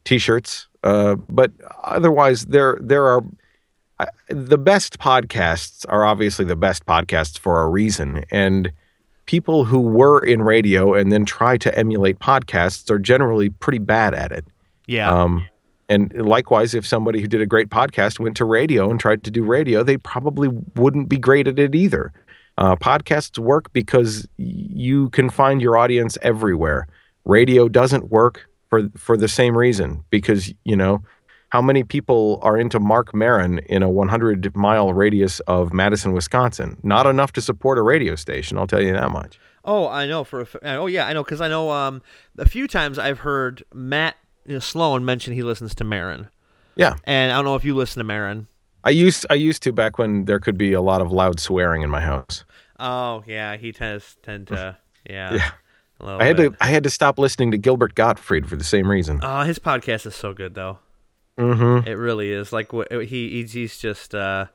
[0.06, 0.68] t-shirts.
[0.84, 1.52] Uh, but
[1.84, 3.24] otherwise, there there are
[4.00, 8.72] I- the best podcasts are obviously the best podcasts for a reason, and
[9.26, 14.14] people who were in radio and then try to emulate podcasts are generally pretty bad
[14.14, 14.46] at it.
[14.88, 15.46] Yeah, Um,
[15.90, 19.32] and likewise, if somebody who did a great podcast went to radio and tried to
[19.32, 22.12] do radio, they probably wouldn't be great at it either.
[22.58, 26.88] Uh, podcasts work because you can find your audience everywhere.
[27.26, 31.04] Radio doesn't work for for the same reason because you know
[31.54, 36.78] how many people are into Marc Maron in a 100 mile radius of Madison, Wisconsin?
[36.82, 38.58] Not enough to support a radio station.
[38.58, 39.40] I'll tell you that much.
[39.64, 42.02] Oh, I know for a oh yeah, I know because I know um
[42.40, 46.28] a few times I've heard Matt you know, Sloan mention he listens to Maron,
[46.76, 48.48] Yeah, and I don't know if you listen to Maron.
[48.84, 51.84] I used I used to back when there could be a lot of loud swearing
[51.84, 52.46] in my house.
[52.80, 54.76] Oh yeah, he tends tend to
[55.08, 55.36] yeah.
[55.36, 55.52] Yeah.
[56.02, 56.54] I had bit.
[56.54, 59.20] to I had to stop listening to Gilbert Gottfried for the same reason.
[59.22, 60.80] Oh, his podcast is so good though.
[61.38, 61.88] Mm-hmm.
[61.88, 62.54] It really is.
[62.54, 64.48] Like he he's, just uh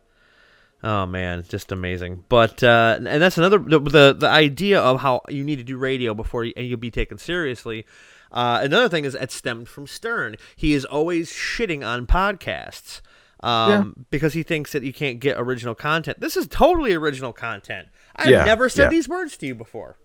[0.82, 2.24] Oh man, just amazing.
[2.28, 5.76] But uh, and that's another the, the the idea of how you need to do
[5.76, 7.84] radio before you, you'll be taken seriously.
[8.30, 10.36] Uh, another thing is it stemmed from Stern.
[10.54, 13.00] He is always shitting on podcasts
[13.40, 14.04] um, yeah.
[14.10, 16.20] because he thinks that you can't get original content.
[16.20, 17.88] This is totally original content.
[18.14, 18.90] I've yeah, never said yeah.
[18.90, 19.96] these words to you before.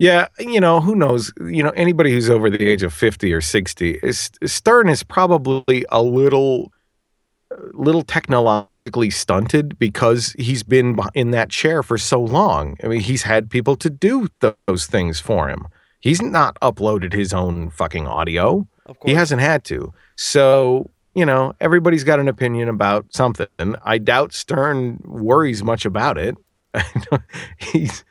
[0.00, 1.30] Yeah, you know, who knows?
[1.40, 5.84] You know, anybody who's over the age of 50 or 60, is, Stern is probably
[5.90, 6.72] a little
[7.50, 12.78] uh, little technologically stunted because he's been in that chair for so long.
[12.82, 15.68] I mean, he's had people to do those things for him.
[16.00, 18.66] He's not uploaded his own fucking audio.
[19.04, 19.92] He hasn't had to.
[20.16, 23.48] So, you know, everybody's got an opinion about something.
[23.84, 26.38] I doubt Stern worries much about it.
[27.58, 28.02] he's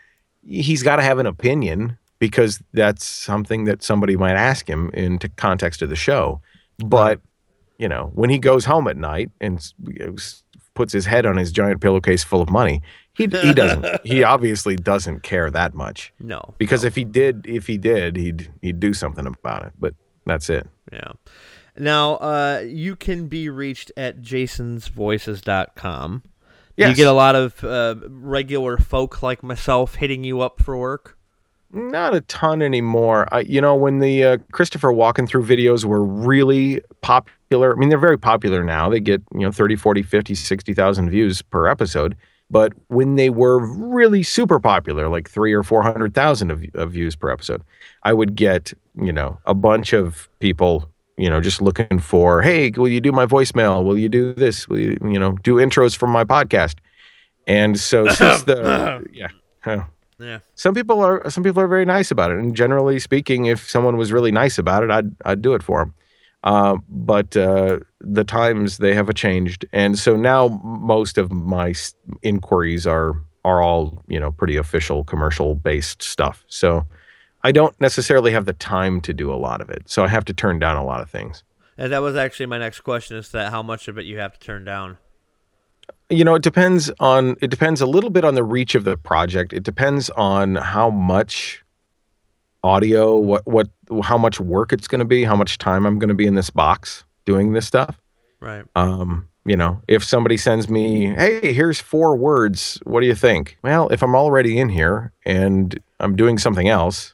[0.50, 5.20] he's got to have an opinion because that's something that somebody might ask him in
[5.38, 6.42] context of the show.
[6.78, 7.22] But
[7.78, 9.66] you know, when he goes home at night and
[10.74, 12.82] puts his head on his giant pillowcase full of money,
[13.14, 13.86] he he doesn't.
[14.06, 16.14] he obviously doesn't care that much.
[16.20, 16.88] No, because no.
[16.88, 19.74] if he did, if he did, he'd he'd do something about it.
[19.80, 19.94] But
[20.26, 20.68] that's it.
[20.92, 21.12] Yeah.
[21.78, 26.24] Now, uh, you can be reached at jasonsvoices.com.
[26.80, 26.92] Yes.
[26.92, 31.18] You get a lot of uh, regular folk like myself hitting you up for work.
[31.74, 33.28] Not a ton anymore.
[33.34, 37.89] I, you know, when the uh, Christopher Walken through videos were really popular, I mean,
[37.89, 38.89] they're very popular now.
[38.89, 42.15] They get, you know, 30, 40, 50, 60,000 views per episode.
[42.50, 47.30] But when they were really super popular, like three or 400,000 of, of views per
[47.30, 47.62] episode,
[48.04, 50.89] I would get, you know, a bunch of people,
[51.20, 53.84] you know, just looking for, hey, will you do my voicemail?
[53.84, 54.70] Will you do this?
[54.70, 56.76] Will you, you know, do intros for my podcast?
[57.46, 59.28] And so since the, yeah.
[59.66, 60.40] Yeah.
[60.56, 63.96] Some people are some people are very nice about it, and generally speaking, if someone
[63.96, 65.94] was really nice about it, I'd I'd do it for them.
[66.44, 71.74] Uh, but uh, the times they have changed, and so now most of my
[72.22, 73.14] inquiries are
[73.46, 76.44] are all you know pretty official commercial based stuff.
[76.50, 76.86] So
[77.43, 80.25] I don't necessarily have the time to do a lot of it, so I have
[80.25, 81.43] to turn down a lot of things.
[81.78, 84.34] And that was actually my next question: is that how much of it you have
[84.34, 84.97] to turn down?
[86.10, 88.97] you know it depends on it depends a little bit on the reach of the
[88.97, 91.63] project it depends on how much
[92.63, 93.69] audio what what
[94.04, 96.36] how much work it's going to be how much time i'm going to be in
[96.36, 98.02] this box doing this stuff
[98.39, 103.15] right um you know if somebody sends me hey here's four words what do you
[103.15, 107.13] think well if i'm already in here and i'm doing something else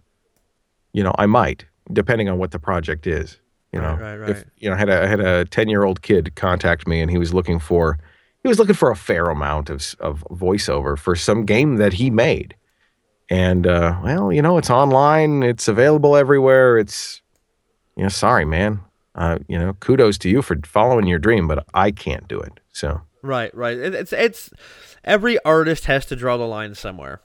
[0.96, 3.40] you know i might depending on what the project is
[3.72, 4.30] you know right, right, right.
[4.30, 7.02] if you know I had a I had a 10 year old kid contact me
[7.02, 8.00] and he was looking for
[8.46, 12.12] he was looking for a fair amount of, of voiceover for some game that he
[12.12, 12.56] made.
[13.28, 16.78] And, uh, well, you know, it's online, it's available everywhere.
[16.78, 17.24] It's,
[17.98, 18.82] you know, sorry, man.
[19.16, 22.60] Uh, you know, kudos to you for following your dream, but I can't do it.
[22.72, 23.80] So, right, right.
[23.80, 24.52] It's, it's,
[25.04, 27.22] every artist has to draw the line somewhere.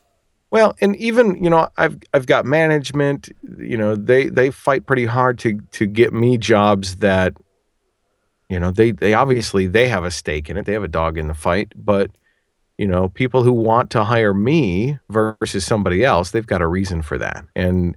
[0.50, 3.28] Well, and even you know, I've I've got management.
[3.58, 7.34] You know, they they fight pretty hard to to get me jobs that
[8.50, 10.66] you know, they they obviously they have a stake in it.
[10.66, 12.10] They have a dog in the fight, but
[12.78, 17.02] you know, people who want to hire me versus somebody else, they've got a reason
[17.02, 17.44] for that.
[17.54, 17.96] And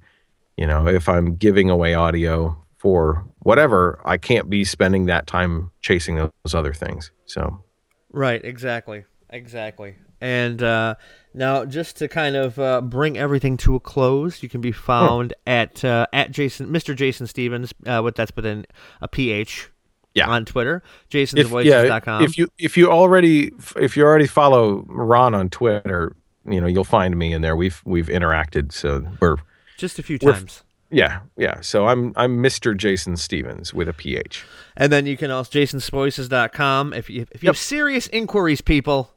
[0.56, 5.72] you know, if I'm giving away audio for whatever, I can't be spending that time
[5.82, 7.12] chasing those other things.
[7.26, 7.64] So
[8.12, 9.06] Right, exactly.
[9.32, 9.96] Exactly.
[10.24, 10.96] And uh,
[11.34, 15.34] now, just to kind of uh, bring everything to a close, you can be found
[15.46, 15.50] hmm.
[15.50, 16.96] at uh, at Jason, Mr.
[16.96, 18.66] Jason Stephens, uh, with that's within
[19.02, 19.70] a PH
[20.14, 20.30] yeah.
[20.30, 22.22] on Twitter, jasonsvoices.com.
[22.22, 26.16] Yeah, if you if you already if you already follow Ron on Twitter,
[26.48, 27.58] you know, you'll find me in there.
[27.58, 29.36] We've we've interacted, so we're
[29.78, 30.64] just a few times.
[30.90, 31.60] Yeah, yeah.
[31.60, 32.78] So I'm I'm Mr.
[32.78, 34.46] Jason Stephens with a PH.
[34.78, 37.56] And then you can also jasonsvoices.com if you if you yep.
[37.56, 39.10] have serious inquiries, people.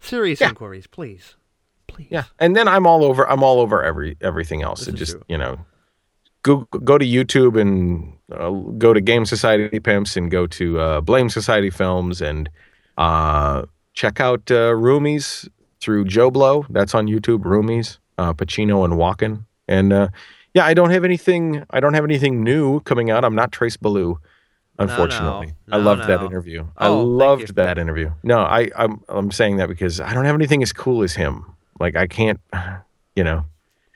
[0.00, 0.48] Serious yeah.
[0.48, 1.36] inquiries, please.
[1.86, 2.08] Please.
[2.10, 2.24] Yeah.
[2.38, 4.84] And then I'm all over I'm all over every everything else.
[4.84, 5.24] So just, true.
[5.28, 5.58] you know,
[6.42, 11.00] go go to YouTube and uh, go to Game Society Pimps and go to uh,
[11.00, 12.48] Blame Society Films and
[12.96, 15.48] uh, check out uh, Roomies
[15.80, 16.66] through JoBlo.
[16.70, 17.40] That's on YouTube.
[17.40, 19.44] Roomies, uh, Pacino and Walken.
[19.68, 20.08] And uh,
[20.54, 21.64] yeah, I don't have anything.
[21.70, 23.24] I don't have anything new coming out.
[23.24, 24.18] I'm not Trace Ballou,
[24.80, 25.46] unfortunately.
[25.46, 25.76] No, no.
[25.76, 26.66] I loved no, that interview.
[26.66, 28.12] Oh, I loved that interview.
[28.22, 31.44] No, I I'm I'm saying that because I don't have anything as cool as him.
[31.78, 32.40] Like I can't,
[33.16, 33.44] you know.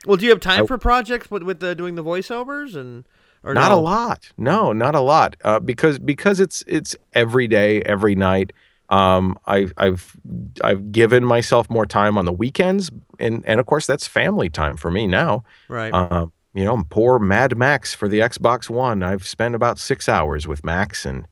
[0.06, 3.04] Well, do you have time I, for projects with with the, doing the voiceovers and?
[3.42, 3.78] not no?
[3.78, 4.32] a lot.
[4.38, 5.36] No, not a lot.
[5.44, 8.52] Uh, because because it's it's every day, every night.
[8.90, 10.16] Um, I've I've
[10.62, 14.76] I've given myself more time on the weekends, and and of course that's family time
[14.76, 15.44] for me now.
[15.68, 15.92] Right.
[15.92, 19.02] Um, you know, I'm poor Mad Max for the Xbox One.
[19.02, 21.26] I've spent about six hours with Max, and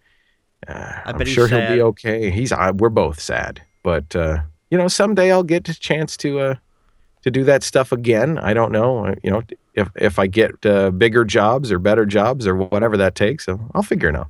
[0.67, 2.31] uh, I'm sure he'll be okay.
[2.31, 3.63] He's uh, we're both sad.
[3.83, 4.39] but uh,
[4.71, 6.55] you know, someday I'll get a chance to uh,
[7.23, 8.39] to do that stuff again.
[8.39, 9.15] I don't know.
[9.23, 9.43] You know,
[9.75, 13.61] if if I get uh, bigger jobs or better jobs or whatever that takes, so
[13.75, 14.29] I'll figure it out.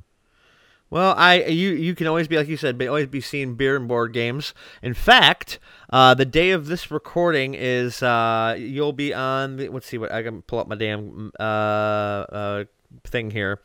[0.93, 3.75] Well, I you you can always be like you said, be, always be seeing beer
[3.75, 4.53] and board games.
[4.83, 5.57] In fact,
[5.89, 9.57] uh, the day of this recording is uh, you'll be on.
[9.57, 12.63] The, let's see what I can pull up my damn uh, uh,
[13.05, 13.59] thing here.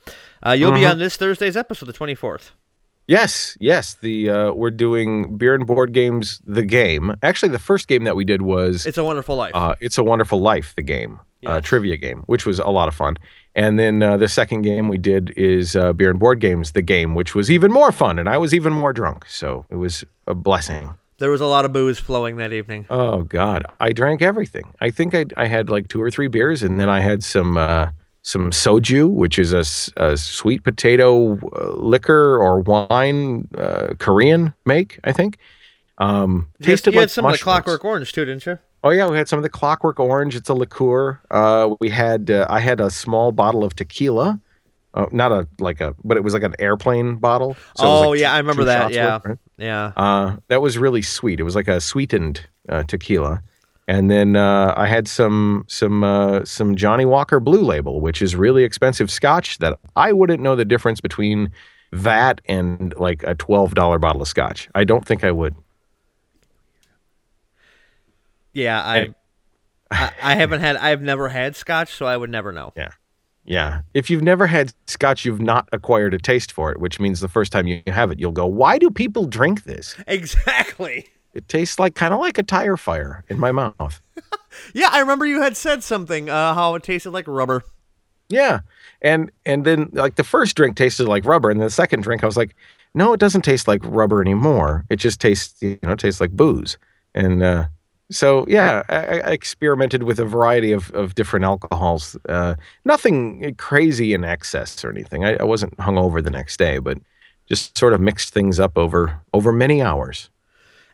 [0.45, 0.93] Uh, you'll be Mhm.
[0.93, 2.53] on this Thursday's episode, the twenty fourth.
[3.07, 3.95] Yes, yes.
[4.01, 6.41] The uh, we're doing beer and board games.
[6.47, 7.15] The game.
[7.23, 9.53] Actually, the first game that we did was It's a Wonderful Life.
[9.55, 12.95] uh, "It's a Wonderful Life," the game, uh, trivia game, which was a lot of
[12.95, 13.17] fun.
[13.55, 16.83] And then uh, the second game we did is uh, beer and board games, the
[16.83, 20.05] game, which was even more fun, and I was even more drunk, so it was
[20.27, 20.95] a blessing.
[21.19, 22.87] there was a lot of booze flowing that evening.
[22.91, 24.73] Oh God, I drank everything.
[24.81, 27.57] I think I I had like two or three beers, and then I had some
[27.57, 27.89] uh,
[28.23, 35.01] some soju, which is a sweet potato uh, liquor or wine, uh, Korean make.
[35.03, 35.39] I think.
[36.01, 37.39] Um, You had- tasted you had like some of the.
[37.39, 38.59] Clockwork Orange too, didn't you?
[38.85, 40.37] Oh yeah, we had some of the Clockwork Orange.
[40.37, 41.21] It's a liqueur.
[41.31, 44.41] Uh, we had uh, I had a small bottle of tequila.
[44.95, 47.57] Uh, not a like a, but it was like an airplane bottle.
[47.77, 48.93] So oh like yeah, two- I remember that.
[48.93, 49.39] Yeah, worth, right?
[49.59, 49.93] yeah.
[49.97, 51.41] Uh, that was really sweet.
[51.41, 53.43] It was like a sweetened uh, tequila,
[53.87, 58.35] and then uh, I had some some uh, some Johnnie Walker Blue Label, which is
[58.37, 61.51] really expensive Scotch that I wouldn't know the difference between
[61.93, 64.69] that and like a twelve dollar bottle of Scotch.
[64.75, 65.55] I don't think I would.
[68.59, 69.15] Yeah, I,
[69.91, 70.77] I, I haven't had.
[70.77, 72.73] I've never had Scotch, so I would never know.
[72.77, 72.91] Yeah,
[73.45, 77.21] yeah, if you've never had Scotch, you've not acquired a taste for it, which means
[77.21, 81.07] the first time you have it, you'll go, "Why do people drink this?" Exactly.
[81.35, 84.01] It tastes like kind of like a tire fire in my mouth.
[84.75, 86.29] Yeah, I remember you had said something.
[86.29, 87.63] Uh, how it tasted like rubber.
[88.29, 88.61] Yeah.
[89.03, 92.27] And and then like the first drink tasted like rubber and the second drink I
[92.27, 92.57] was like,
[92.95, 94.85] no, it doesn't taste like rubber anymore.
[94.91, 96.77] It just tastes, you know, it tastes like booze.
[97.15, 97.67] And uh
[98.11, 102.17] so yeah, I, I experimented with a variety of, of different alcohols.
[102.29, 105.25] Uh, nothing crazy in excess or anything.
[105.25, 106.99] I, I wasn't hungover the next day, but
[107.47, 110.31] just sort of mixed things up over over many hours.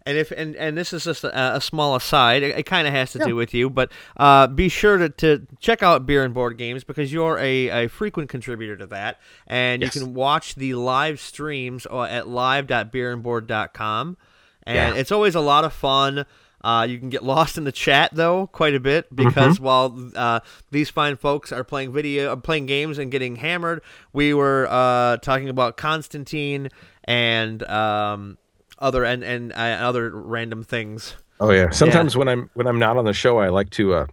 [0.07, 2.92] And if and, and this is just a, a small aside, it, it kind of
[2.92, 3.27] has to Yeah.
[3.29, 6.85] do with you, but uh, be sure to, to check out Beer and Board Games
[6.85, 9.94] because you're a, a frequent contributor to that, and Yes.
[9.96, 14.16] you can watch the live streams uh, at live.beerandboard.com,
[14.64, 15.00] and Yeah.
[15.00, 16.27] it's always a lot of fun.
[16.64, 19.64] Uh, you can get lost in the chat though quite a bit because Mm-hmm.
[19.64, 23.83] while uh, these fine folks are playing video, uh, playing games and getting hammered,
[24.14, 26.70] we were uh, talking about Constantine
[27.05, 28.38] and um,
[28.79, 31.16] other and and uh, other random things.
[31.38, 31.68] Oh yeah.
[31.70, 34.07] Sometimes when I'm when I'm not on the show, I like to uh,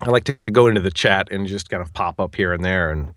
[0.00, 2.64] I like to go into the chat and just kind of pop up here and
[2.64, 3.14] there, and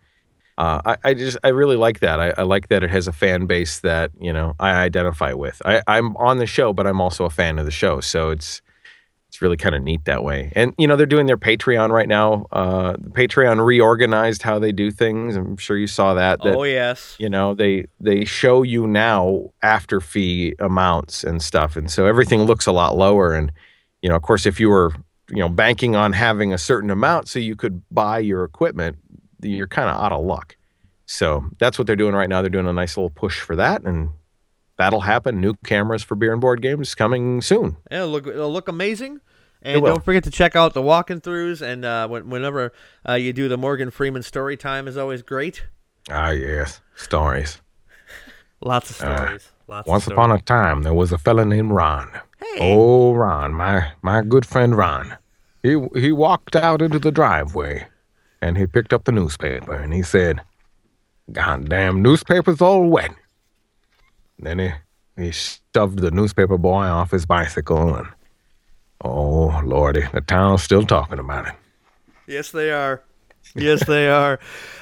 [0.57, 2.19] uh, I, I just I really like that.
[2.19, 5.61] I, I like that it has a fan base that you know I identify with.
[5.65, 8.61] I, I'm on the show, but I'm also a fan of the show, so it's
[9.27, 10.53] it's really kind of neat that way.
[10.55, 12.45] And you know they're doing their Patreon right now.
[12.53, 15.35] Uh, Patreon reorganized how they do things.
[15.35, 16.41] I'm sure you saw that.
[16.43, 21.75] that oh yes, you know they they show you now after fee amounts and stuff
[21.75, 23.51] and so everything looks a lot lower and
[24.01, 24.93] you know of course if you were
[25.29, 28.97] you know banking on having a certain amount so you could buy your equipment
[29.41, 30.55] you're kind of out of luck
[31.05, 33.83] so that's what they're doing right now they're doing a nice little push for that
[33.83, 34.09] and
[34.77, 38.67] that'll happen new cameras for beer and board games coming soon it'll look it'll look
[38.67, 39.19] amazing.
[39.61, 42.71] And don't forget to check out the walking throughs and uh, whenever
[43.09, 45.65] uh, you do the Morgan Freeman story time is always great.
[46.09, 47.61] ah yes stories
[48.61, 49.51] Lots of stories.
[49.67, 52.73] Lots Uh, once of upon a time there was a fella named ron Hey.
[52.73, 55.17] Oh, Ron, my my good friend Ron.
[55.63, 57.87] He he walked out into the driveway,
[58.45, 60.39] and he picked up the newspaper, and he said,
[61.31, 63.11] Goddamn newspaper's all wet."
[64.37, 64.71] Then he
[65.17, 68.07] he shoved the newspaper boy off his bicycle, and
[69.03, 71.55] oh lordy, the town's still talking about it.
[72.27, 73.01] Yes, they are.
[73.55, 74.39] Yes, they are.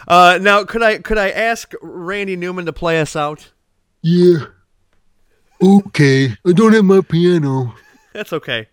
[0.09, 3.51] Uh, now, could I could I ask Randy Newman to play us out?
[4.01, 4.47] Yeah.
[5.61, 7.75] Okay, I don't have my piano.
[8.11, 8.67] That's okay.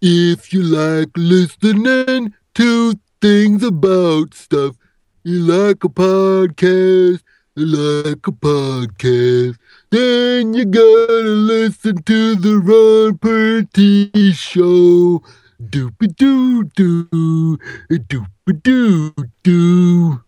[0.00, 4.76] If you like listening to things about stuff,
[5.24, 7.22] you like a podcast,
[7.56, 9.56] you like a podcast,
[9.90, 15.22] then you gotta listen to the Ron Perti Show.
[15.62, 17.58] Doopy doo doo,
[17.90, 20.22] doopy doo doo.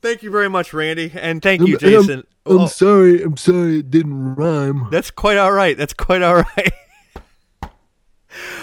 [0.00, 2.26] Thank you very much, Randy, and thank you, I'm- Jason.
[2.46, 4.88] I'm Oh, sorry, I'm sorry it didn't rhyme.
[4.90, 5.78] That's quite all right.
[5.78, 6.72] That's quite all right.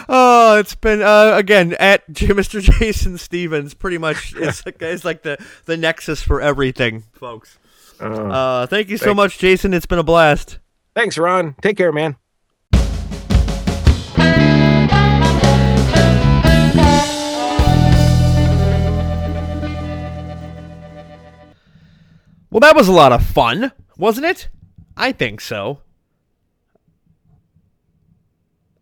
[0.09, 2.61] oh, it's been uh, again at Mr.
[2.61, 3.73] Jason Stephens.
[3.73, 7.57] Pretty much, it's, like- it's like the the nexus for everything, folks.
[7.99, 9.73] Uh, Uh, thank you so Thank- much, Jason.
[9.73, 10.59] It's been a blast.
[10.95, 11.55] Thanks, Ron.
[11.61, 12.17] Take care, man.
[22.49, 24.49] Well, that was a lot of fun, wasn't it?
[24.97, 25.79] I think so.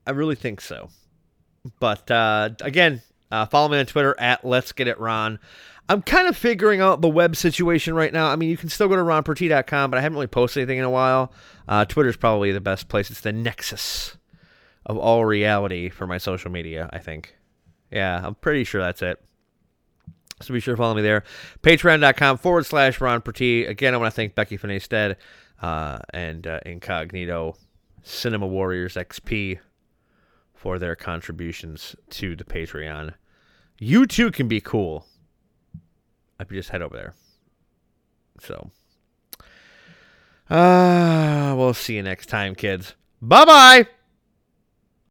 [0.10, 0.90] I really think so.
[1.80, 5.38] But uh, again, uh, follow me on Twitter at Let's Get It Ron.
[5.88, 8.26] I'm kind of figuring out the web situation right now.
[8.26, 10.84] I mean, you can still go to ronperti.com, but I haven't really posted anything in
[10.84, 11.32] a while.
[11.68, 13.12] Uh, Twitter's probably the best place.
[13.12, 14.18] It's the nexus
[14.84, 17.36] of all reality for my social media, I think.
[17.92, 19.24] Yeah, I'm pretty sure that's it.
[20.42, 21.24] So be sure to follow me there.
[21.62, 23.66] Patreon.com forward slash Ron Perti.
[23.66, 25.16] Again, I want to thank Becky Finay
[25.62, 27.58] uh, and uh, Incognito
[28.02, 29.60] Cinema Warriors XP
[30.60, 33.14] for their contributions to the Patreon.
[33.80, 35.06] You too can be cool
[36.52, 37.14] you just head over there.
[38.42, 38.70] So,
[40.50, 42.94] uh, we'll see you next time, kids.
[43.22, 43.88] Bye bye.